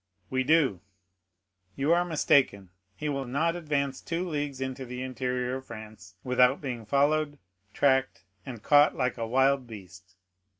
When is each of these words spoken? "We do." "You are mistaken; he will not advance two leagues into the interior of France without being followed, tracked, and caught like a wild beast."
"We 0.31 0.43
do." 0.43 0.79
"You 1.75 1.93
are 1.93 2.03
mistaken; 2.03 2.71
he 2.95 3.07
will 3.07 3.27
not 3.27 3.55
advance 3.55 4.01
two 4.01 4.27
leagues 4.27 4.59
into 4.59 4.83
the 4.83 5.03
interior 5.03 5.57
of 5.57 5.67
France 5.67 6.15
without 6.23 6.59
being 6.59 6.87
followed, 6.87 7.37
tracked, 7.71 8.23
and 8.43 8.63
caught 8.63 8.95
like 8.95 9.19
a 9.19 9.27
wild 9.27 9.67
beast." 9.67 10.15